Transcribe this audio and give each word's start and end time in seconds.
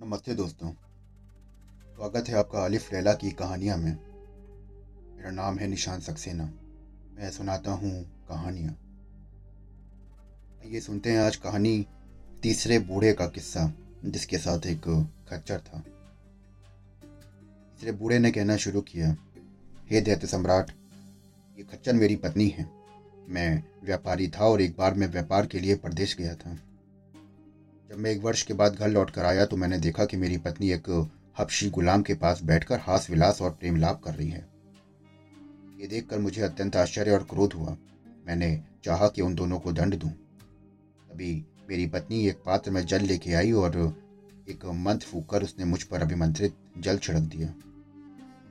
नमस्ते 0.00 0.34
दोस्तों। 0.34 0.70
स्वागत 1.94 2.28
है 2.28 2.34
आपका 2.34 2.64
अलिफ 2.64 2.92
लैला 2.92 3.12
की 3.12 3.30
कहानियाँ 3.30 3.76
में। 3.78 3.96
मेरा 5.16 5.30
नाम 5.30 5.58
है 5.58 5.66
निशान 5.66 6.00
सक्सेना। 6.00 6.44
मैं 7.14 7.30
सुनाता 7.30 7.72
हूँ 7.72 7.92
कहानियाँ। 8.28 8.74
ये 10.66 10.80
सुनते 10.80 11.12
हैं 11.12 11.20
आज 11.20 11.36
कहानी 11.36 11.86
तीसरे 12.42 12.78
बूढ़े 12.78 13.12
का 13.12 13.26
किस्सा, 13.26 13.72
जिसके 14.04 14.38
साथ 14.38 14.66
एक 14.66 14.88
खच्चर 15.28 15.60
था। 15.60 15.80
तीसरे 17.70 17.92
बूढ़े 17.92 18.18
ने 18.18 18.30
कहना 18.30 18.56
शुरू 18.56 18.80
किया, 18.80 19.16
हे 19.90 20.00
दैत्य 20.00 20.26
सम्राट, 20.26 20.70
ये 21.58 21.64
खच्चर 21.64 21.92
मेरी 21.92 22.16
पत्नी 22.16 22.48
है। 22.48 22.68
मैं 23.28 23.64
व्यापारी 23.84 24.28
था 24.28 24.44
और 24.44 24.60
एक 24.60 24.76
बार 24.78 24.94
मैं 24.94 25.08
व्यापार 25.08 25.46
के 25.46 25.60
लिए 25.60 25.76
प्रदेश 25.76 26.16
गया 26.16 26.34
था। 26.34 26.58
जब 27.90 27.98
मैं 27.98 28.10
एक 28.10 28.22
वर्ष 28.22 28.42
के 28.42 28.54
बाद 28.54 28.74
घर 28.74 28.88
लौट 28.88 29.10
कर 29.10 29.24
आया 29.24 29.44
तो 29.46 29.56
मैंने 29.56 29.78
देखा 29.78 30.04
कि 30.04 30.16
मेरी 30.16 30.36
पत्नी 30.38 30.70
एक 30.72 30.88
हबशी 31.38 31.68
गुलाम 31.70 32.02
के 32.02 32.14
पास 32.14 32.42
बैठकर 32.42 32.78
हास 32.78 33.08
विलास 33.10 33.40
और 33.42 33.50
प्रेम 33.50 33.76
लाभ 33.76 34.00
कर 34.04 34.14
रही 34.14 34.28
है। 34.30 34.46
ये 35.80 35.86
देखकर 35.86 36.18
मुझे 36.18 36.42
अत्यंत 36.42 36.76
आश्चर्य 36.76 37.10
और 37.10 37.22
क्रोध 37.30 37.52
हुआ। 37.52 37.76
मैंने 38.26 38.48
चाहा 38.84 39.08
कि 39.08 39.22
उन 39.22 39.34
दोनों 39.34 39.58
को 39.58 39.72
दंड 39.72 39.94
दूँ। 39.94 40.10
तभी 40.10 41.32
मेरी 41.68 41.86
पत्नी 41.86 42.26
एक 42.28 42.42
पात्र 42.46 42.70
में 42.70 42.84
जल 42.86 43.02
लेके 43.02 43.34
आई 43.34 43.52
और 43.54 43.76
एक 44.48 44.64
मंत्र 44.76 45.06
फूक 45.06 45.28
कर 45.30 45.42
उसने 45.42 45.64
मुझ 45.64 45.82
पर 45.82 46.02
अभिमंत्रित 46.02 46.54
जल 46.78 46.98
छिड़क 46.98 47.22
दिया, 47.26 47.54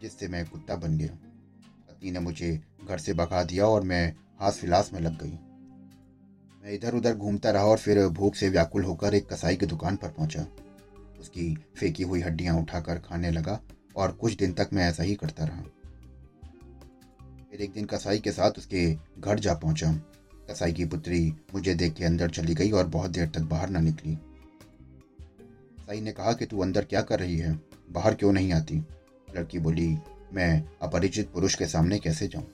जिससे 0.02 0.28
मैं 0.28 0.46
कुत्ता 0.46 0.76
बन 0.76 0.98
गया। 0.98 1.18
पत्नी 1.90 2.12
ने 2.12 2.20
मुझे 2.20 2.60
घर 2.84 2.98
से 2.98 3.14
भगा 3.14 3.44
दिया 3.44 3.66
और 3.66 3.84
मैं 3.84 4.06
हास 4.40 4.60
विलास 4.64 4.90
में 4.94 5.00
लग 5.02 5.22
गई। 5.24 5.38
मैं 6.64 6.72
इधर 6.72 6.94
उधर 6.94 7.16
घूमता 7.16 7.52
रहा 7.52 7.64
और 7.64 7.78
फिर 7.78 8.08
भूख 8.08 8.36
से 8.36 8.50
व्याकुल 8.50 8.84
होकर 8.84 9.14
एक 9.14 9.34
कसाई 9.34 9.56
की 9.56 9.66
दुकान 9.66 9.96
पर 9.96 10.10
पहुँचा। 10.10 10.46
उसकी 11.20 11.58
फेंकी 11.76 12.04
हुई 12.04 12.22
हड्डियाँ 12.22 12.62
उठाकर 12.62 13.00
खाने 13.00 13.32
लगा 13.32 13.60
और 13.96 14.12
कुछ 14.12 14.36
दिन 14.36 14.54
तक 14.54 14.70
मैं 14.74 14.90
ऐसा 14.90 15.04
ही 15.04 15.16
करता 15.16 15.46
रहा। 15.46 15.62
फिर 17.52 17.62
एक 17.62 17.72
दिन 17.74 17.86
कसाई 17.86 18.20
के 18.20 18.32
साथ 18.32 18.52
उसके 18.52 18.98
घर 19.20 19.40
जा 19.40 19.54
पहुँचा। 19.54 19.94
कसाई 20.52 20.74
की 20.74 20.86
पुत्री 20.86 21.34
मुझे 21.54 21.76
देख 21.76 21.94
के 21.94 22.06
अंदर 22.06 22.30
चली 22.30 22.56
गई 22.56 22.72
और 22.72 22.88
बहुत 22.88 23.12
देर 23.12 23.28
तक 23.28 23.42
बाहर 23.42 23.70
न 23.70 23.84
निकली। 23.84 24.16
कसाई 25.80 26.02
ने 26.02 26.12
कहा 26.12 26.34
कि 26.34 26.46
तू 26.46 26.60
अंदर 26.60 26.86
क्या 26.86 27.02
कर 27.02 27.20
रही 27.20 27.38
है? 27.38 27.60
बाहर 27.92 28.14
क्यों 28.14 28.34
नहीं 28.34 28.54
आती? 28.54 28.76
लड़की 29.38 29.60
बोली, 29.60 29.98
मैं 30.34 30.64
अपरिचित 30.82 31.32
पुरुष 31.32 31.56
के 31.56 31.68
सामने 31.68 32.00
कैसे 32.00 32.28
जाऊँ? 32.28 32.48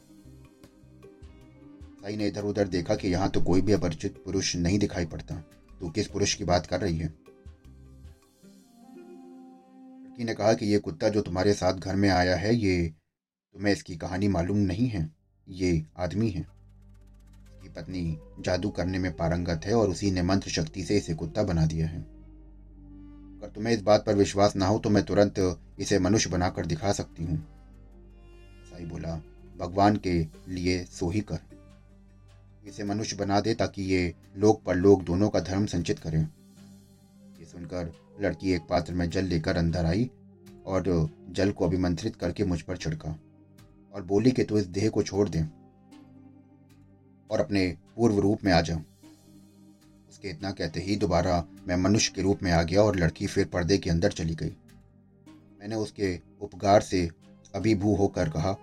साई 2.02 2.16
ने 2.16 2.28
इधर 2.28 2.44
उधर 2.44 2.67
देखा 2.67 2.95
कि 2.95 3.08
यहाँ 3.08 3.30
तो 3.30 3.42
कोई 3.42 3.61
भी 3.61 3.72
अपरिचित 3.72 4.22
पुरुष 4.25 4.55
नहीं 4.55 4.80
दिखाई 4.80 5.05
पड़ता। 5.05 5.36
तो 5.81 5.89
किस 5.89 6.08
पुरुष 6.08 6.33
की 6.33 6.44
बात 6.44 6.66
कर 6.66 6.81
रही 6.81 6.97
है? 6.97 7.08
लड़की 10.19 10.23
ने 10.23 10.33
कहा 10.33 10.53
कि 10.53 10.66
ये 10.66 10.80
कुत्ता 10.80 11.09
जो 11.09 11.22
तुम्हारे 11.22 11.53
साथ 11.53 11.73
घर 11.73 11.95
में 11.95 12.09
आया 12.09 12.36
है, 12.36 12.56
ये 12.56 12.94
तुम्हें 13.56 13.73
इसकी 13.73 13.95
कहानी 13.97 14.28
मालूम 14.28 14.58
नहीं 14.58 14.88
है। 14.88 15.09
ये 15.47 15.86
आदमी 15.97 16.30
है। 16.30 16.41
इसकी 16.41 17.69
पत्नी 17.69 18.17
जादू 18.39 18.69
करने 18.69 19.00
में 19.00 19.11
पारंगत 19.16 19.66
है 19.66 19.73
और 19.73 19.89
उसी 19.89 20.11
ने 20.11 20.22
मंत्र 20.22 20.50
शक्ति 20.50 20.84
से 20.84 20.97
इसे 20.97 21.13
कुत्ता 21.13 21.44
बना 21.44 21.66
दिया 21.66 21.88
है। 21.88 22.02
अगर 22.02 23.52
तुम्हें 23.56 23.73
इस 23.73 23.81
बात 23.81 24.06
पर 24.06 24.16
विश्वास 24.16 24.56
ना 24.56 24.66
हो 24.66 24.80
तो 24.80 24.89
मैं 24.89 25.03
तुरंत 25.03 25.59
इसे 25.80 26.00
मनुष्य 26.00 26.30
बनाकर 26.30 26.66
दिखा 26.66 26.91
सकती 26.91 27.23
हूँ। 27.23 27.38
साई 28.69 28.86
बोला, 28.86 29.22
भगवान 29.58 29.95
के 29.97 30.19
लिए 30.50 30.84
सो 30.86 31.09
ही 31.09 31.22
कर। 31.22 31.48
इसे 32.65 32.83
मनुष्य 32.83 33.15
बना 33.15 33.39
दे 33.39 33.53
ताकि 33.53 33.83
ये 33.83 34.13
लोग 34.38 34.63
पर 34.63 34.75
लोग 34.75 35.03
दोनों 35.03 35.29
का 35.29 35.39
धर्म 35.39 35.65
संचित 35.65 35.99
करें। 35.99 36.21
ये 37.39 37.45
सुनकर 37.45 37.93
लड़की 38.21 38.51
एक 38.51 38.61
पात्र 38.61 38.93
में 38.93 39.09
जल 39.09 39.25
लेकर 39.25 39.57
अंदर 39.57 39.85
आई 39.85 40.09
और 40.66 41.09
जल 41.29 41.51
को 41.51 41.66
अभिमंत्रित 41.66 42.16
करके 42.16 42.44
मुझ 42.44 42.61
पर 42.61 42.78
छिड़का 42.78 43.19
और 43.94 44.03
बोली 44.03 44.31
कि 44.31 44.44
तू 44.44 44.57
इस 44.57 44.66
देह 44.66 44.89
को 44.89 45.03
छोड़ 45.03 45.29
दे 45.29 45.45
और 47.31 47.39
अपने 47.39 47.78
पूर्व 47.95 48.19
रूप 48.19 48.44
में 48.44 48.51
आ 48.51 48.61
जा। 48.61 48.75
उसके 50.09 50.29
इतना 50.29 50.51
कहते 50.51 50.79
ही 50.79 50.95
दोबारा 50.95 51.45
मैं 51.67 51.75
मनुष्य 51.75 52.13
के 52.16 52.22
रूप 52.22 52.44
में 52.44 52.51
आ 52.51 52.63
गया 52.63 52.81
और 52.81 52.95
लड़की 52.95 53.28
फिर 53.28 53.45
पर्दे 53.45 53.78
के 53.78 53.89
अंदर 53.89 54.11
चली 54.11 54.35
गई। 54.35 54.51
मैंने 55.59 55.75
उसके 55.75 56.19
उपकार 56.41 56.81
से 56.81 57.09
अभिभू 57.55 57.95
होकर 57.95 58.29
कहा 58.29 58.53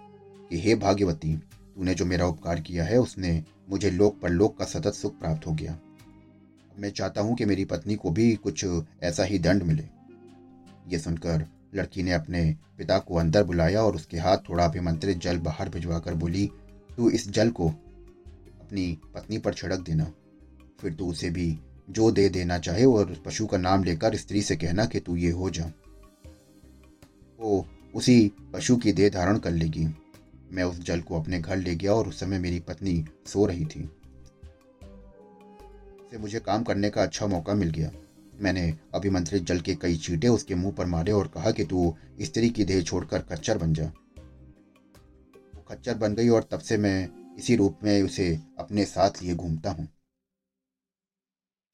कि, 0.50 0.60
हे 0.60 0.74
भाग्यवती 0.74 1.38
तूने 1.76 1.94
जो 1.94 2.04
मेरा 2.04 2.26
उपकार 2.26 2.60
किया 2.60 2.84
है, 2.84 2.98
उसने 2.98 3.44
मुझे 3.70 3.90
लोक 3.90 4.20
पर 4.20 4.30
लोक 4.30 4.58
का 4.58 4.64
सतत 4.64 4.94
सुख 4.94 5.18
प्राप्त 5.18 5.46
हो 5.46 5.52
गया। 5.52 5.78
मैं 6.78 6.90
चाहता 6.90 7.20
हूँ 7.20 7.36
कि 7.36 7.44
मेरी 7.44 7.64
पत्नी 7.64 7.94
को 7.94 8.10
भी 8.10 8.34
कुछ 8.34 8.64
ऐसा 9.02 9.24
ही 9.24 9.38
दंड 9.38 9.62
मिले। 9.62 9.84
ये 10.88 10.98
सुनकर 10.98 11.46
लड़की 11.74 12.02
ने 12.02 12.12
अपने 12.12 12.56
पिता 12.78 12.98
को 12.98 13.14
अंदर 13.14 13.44
बुलाया 13.44 13.82
और 13.82 13.94
उसके 13.94 14.18
हाथ 14.18 14.38
थोड़ा 14.48 14.64
अभिमंत्रित 14.64 15.18
जल 15.18 15.38
बाहर 15.38 15.68
भिजवाकर 15.68 16.14
बोली, 16.14 16.50
तू 16.96 17.10
इस 17.10 17.28
जल 17.30 17.50
को 17.50 17.68
अपनी 18.60 18.98
पत्नी 19.14 19.38
पर 19.38 19.54
छिड़क 19.54 19.80
देना। 19.80 20.12
फिर 20.80 20.94
तू 20.94 21.10
उसे 21.10 21.30
भी 21.30 21.58
जो 21.90 22.10
दे 22.10 22.28
देना 22.28 22.58
चाहे 22.58 22.84
और 22.84 23.22
पशु 23.26 23.46
का 23.46 23.58
नाम 23.58 23.84
लेकर 23.84 24.16
स्त्री 24.16 24.42
से 24.42 24.56
कहना 24.56 24.84
कि 24.86 25.00
तू 25.00 25.16
ये 25.16 25.30
हो 25.30 25.50
जा। 25.50 25.72
वो 27.40 27.66
उसी 27.94 28.32
पशु 28.52 28.76
की 28.76 28.92
देह 28.92 29.10
धारण 29.10 29.38
कर 29.38 29.50
लेगी। 29.50 29.86
मैं 30.56 30.64
उस 30.64 30.78
जल 30.78 31.00
को 31.00 31.20
अपने 31.20 31.40
घर 31.40 31.56
ले 31.56 31.74
गया 31.74 31.92
और 31.92 32.08
उस 32.08 32.20
समय 32.20 32.38
मेरी 32.38 32.60
पत्नी 32.60 33.04
सो 33.26 33.46
रही 33.46 33.64
थी। 33.64 33.90
से 36.10 36.18
मुझे 36.18 36.40
काम 36.40 36.64
करने 36.64 36.90
का 36.90 37.02
अच्छा 37.02 37.26
मौका 37.26 37.54
मिल 37.54 37.70
गया। 37.70 37.90
मैंने 38.40 38.78
अभिमंत्रित 38.94 39.42
जल 39.42 39.60
के 39.60 39.74
कई 39.74 39.96
चीटे 39.96 40.28
उसके 40.28 40.54
मुँह 40.54 40.72
पर 40.72 40.86
मारे 40.86 41.12
और 41.12 41.28
कहा 41.28 41.50
कि 41.50 41.64
तू 41.64 41.96
स्त्री 42.20 42.50
की 42.50 42.64
देह 42.64 42.82
छोड़कर 42.82 43.22
खच्चर 43.22 43.58
बन 43.58 43.74
जा। 43.74 43.84
वो 45.54 45.64
खच्चर 45.68 45.94
बन 45.94 46.14
गई 46.14 46.28
और 46.28 46.48
तब 46.50 46.58
से 46.58 46.76
मैं 46.76 47.08
इसी 47.38 47.56
रूप 47.56 47.78
में 47.84 48.02
उसे 48.02 48.38
अपने 48.58 48.84
साथ 48.84 49.10
लिए 49.22 49.34
घूमता 49.34 49.70
हूँ। 49.70 49.88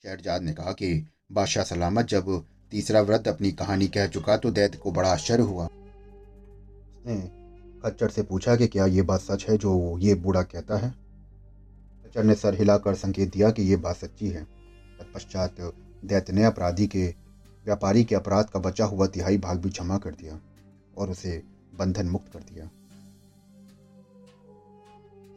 शहरजाद 0.03 0.43
ने 0.43 0.53
कहा 0.53 0.73
कि, 0.73 1.07
बादशाह 1.33 1.65
सलामत, 1.65 2.07
जब 2.07 2.47
तीसरा 2.71 3.01
व्रत 3.01 3.29
अपनी 3.29 3.53
कहानी 3.53 3.89
कह 3.89 4.07
चुका 4.07 4.37
तो 4.37 4.51
दैत 4.51 4.77
को 4.77 4.93
बड़ा 4.93 5.13
आश्चर्य 5.13 5.43
हुआ। 5.43 5.67
उसने 5.67 7.42
खच्चर 7.85 8.09
से 8.09 8.23
पूछा 8.23 8.57
कि 8.57 8.67
क्या 8.67 8.87
ये 8.87 9.03
बात 9.03 9.21
सच 9.21 9.47
है 9.51 9.57
जो 9.59 9.99
ये 9.99 10.15
बूढ़ा 10.15 10.43
कहता 10.43 10.77
है? 10.77 10.91
खच्चर 12.05 12.25
ने 12.25 12.35
सर 12.35 12.55
हिलाकर 12.55 12.95
संकेत 12.95 13.33
दिया 13.33 13.51
कि 13.51 13.63
ये 13.63 13.77
बात 13.77 13.97
सच्ची 13.97 14.29
है। 14.29 14.43
तत्पश्चात 14.99 15.57
दैत्य 16.05 16.33
ने 16.33 16.45
अपराधी 16.45 16.87
के, 16.87 17.07
व्यापारी 17.65 18.05
के 18.05 18.15
अपराध 18.15 18.51
का 18.51 18.61
बचा 18.61 18.85
हुआ 18.85 19.07
तिहाई 19.07 19.39
भाग 19.39 19.59
भी 19.59 19.71
क्षमा 19.71 19.99
कर 19.99 20.11
दिया 20.11 20.39
और 20.99 21.11
उसे 21.11 21.43
बंधन 21.79 22.07
मुक्त 22.07 22.33
कर 22.33 22.39
दिया। 22.39 22.71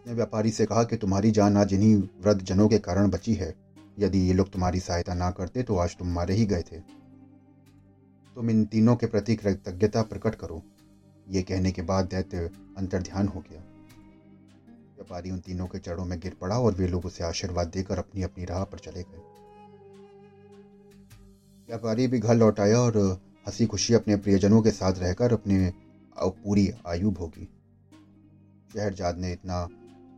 ने 0.07 0.13
व्यापारी 0.13 0.51
से 0.51 0.65
कहा 0.65 0.83
कि 0.83 0.97
तुम्हारी 0.97 1.31
जान 1.31 1.57
आज 1.57 1.73
इन्हीं 1.73 1.95
वृद्ध 1.95 2.41
जनों 2.41 2.67
के 2.67 2.77
कारण 2.79 3.09
बची 3.09 3.33
है। 3.33 3.53
यदि 3.99 4.19
ये 4.19 4.33
लोग 4.33 4.51
तुम्हारी 4.51 4.79
सहायता 4.79 5.13
ना 5.13 5.31
करते 5.31 5.63
तो 5.63 5.77
आज 5.77 5.95
तुम 5.97 6.07
मारे 6.07 6.33
ही 6.33 6.45
गए 6.45 6.61
थे। 6.61 6.79
तुम 8.35 8.49
इन 8.49 8.65
तीनों 8.65 8.95
के 8.95 9.05
प्रति 9.05 9.35
कृतज्ञता 9.35 10.01
प्रकट 10.01 10.35
करो। 10.35 10.61
ये 11.29 11.41
कहने 11.41 11.71
के 11.71 11.81
बाद 11.81 12.05
दैत्य 12.05 12.49
अंतर्ध्यान 12.77 13.27
हो 13.27 13.39
गया। 13.39 13.59
व्यापारी 14.95 15.31
उन 15.31 15.39
तीनों 15.39 15.67
के 15.67 15.79
चढ़ों 15.79 16.05
में 16.05 16.19
गिर 16.19 16.35
पड़ा 16.41 16.59
और 16.59 16.73
वे 16.73 16.87
लोग 16.87 17.05
उसे 17.05 17.23
आशीर्वाद 17.23 17.67
देकर 17.67 17.99
अपनी 17.99 18.21
अपनी 18.21 18.45
राह 18.45 18.63
पर 18.63 18.79
चले 18.79 19.03
गए। 19.03 19.21
व्यापारी 21.69 22.07
भी 22.07 22.19
घर 22.19 22.35
लौट 22.35 22.59
आया 22.59 22.79
और 22.79 22.97
हँसी 23.47 23.65
खुशी 23.65 23.93
अपने 23.93 24.15
प्रियजनों 24.15 24.61
के 24.61 24.71
साथ 24.71 24.93
रहकर 24.93 25.33
अपने 25.33 25.73
पूरी 26.17 26.71
आयु 26.87 27.11
भोगी। 27.11 27.49
शहरजाद 28.73 29.17
ने 29.17 29.31
इतना 29.31 29.67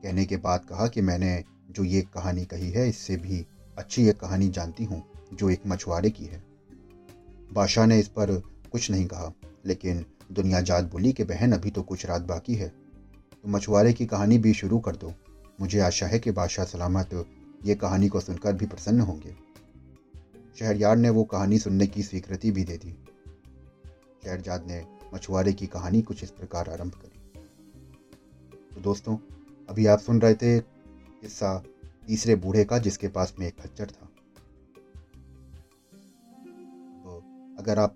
कहने 0.04 0.26
के 0.26 0.38
बाद 0.38 0.66
कहा 0.66 0.88
कि 0.88 1.02
मैंने 1.02 1.44
जो 1.72 1.84
ये 1.84 2.02
कहानी 2.02 2.46
कही 2.46 2.70
है, 2.70 2.90
इससे 2.90 3.16
भी 3.18 3.46
अच्छी 3.78 4.08
एक 4.08 4.20
कहानी 4.20 4.50
जानती 4.50 4.84
हूँ, 4.84 5.04
जो 5.34 5.50
एक 5.50 5.62
मछुआरे 5.68 6.10
की 6.10 6.26
है। 6.26 6.44
बादशाह 7.54 7.86
ने 7.86 8.00
इस 8.00 8.08
पर 8.08 8.42
कुछ 8.72 8.92
नहीं 8.92 9.06
कहा, 9.06 9.32
लेकिन 9.66 10.06
दुनिया 10.32 10.62
जात 10.62 10.92
बोली 10.92 11.14
कि 11.14 11.24
बहन, 11.24 11.52
अभी 11.52 11.72
तो 11.72 11.84
कुछ 11.84 12.06
रात 12.06 12.22
बाकी 12.22 12.56
है। 12.56 12.70
तो 13.34 13.50
मछुआरे 13.50 13.94
की 13.94 14.06
कहानी 14.06 14.38
भी 14.38 14.54
शुरू 14.54 14.80
कर 14.80 14.96
दो। 14.96 15.14
मुझे 15.62 15.80
आशा 15.80 16.08
है 16.08 16.20
कि 16.20 16.32
बादशाह 16.32 16.66
सलामत 16.66 17.28
ये 17.66 17.76
कहानी 17.76 18.08
को 18.08 18.20
सुनकर 18.20 18.54
भी 18.54 18.66
प्रसन्न 18.66 19.02
होंगे। 19.02 19.36
शहरयार 20.60 20.98
ने 20.98 21.10
वो 21.10 21.24
कहानी 21.24 21.60
सुनने 21.60 21.88
की 21.88 22.04
स्वीकृति 22.04 22.52
भी 22.52 22.64
दे 22.64 22.78
दी। 22.78 23.06
शहरजाद 24.26 24.68
ने 24.68 24.86
मछुआरे 25.14 25.54
की 25.54 25.68
कहानी 25.68 26.02
कुछ 26.02 26.24
इस 26.24 26.32
प्रकार 26.32 26.70
आरंभ 26.70 26.92
करी। 26.92 27.40
तो 28.76 28.82
दोस्तों, 28.82 29.18
अभी 29.70 29.86
आप 29.86 30.00
सुन 30.00 30.22
रहे 30.22 30.34
थे 30.34 30.60
किस्सा 30.60 31.64
तीसरे 32.08 32.36
बूढ़े 32.36 32.64
का, 32.64 32.78
जिसके 32.78 33.08
पास 33.08 33.36
में 33.40 33.48
एक 33.48 33.62
खच्चर 33.62 33.86
था। 33.86 34.06
तो 37.04 37.24
अगर 37.60 37.80
आप 37.80 37.96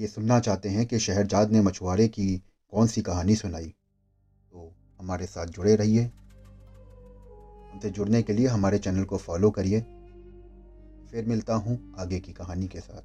ये 0.00 0.06
सुनना 0.06 0.40
चाहते 0.40 0.68
हैं 0.68 0.86
कि 0.86 0.98
शहरजाद 0.98 1.50
ने 1.50 1.60
मछुआरे 1.60 2.08
की 2.08 2.42
कौन 2.70 2.86
सी 2.86 3.02
कहानी 3.02 3.36
सुनाई। 3.36 3.66
तो 4.52 4.74
हमारे 5.00 5.26
साथ 5.26 5.46
जुड़े 5.46 5.76
रहिए। 5.76 6.02
हमसे 7.70 7.90
जुड़ने 7.90 8.22
के 8.22 8.32
लिए 8.32 8.46
हमारे 8.46 8.78
चैनल 8.78 9.04
को 9.04 9.16
फॉलो 9.16 9.50
करिए। 9.50 9.80
फिर 11.10 11.24
मिलता 11.26 11.54
हूँ 11.54 11.94
आगे 11.98 12.20
की 12.20 12.32
कहानी 12.32 12.68
के 12.68 12.80
साथ। 12.80 13.02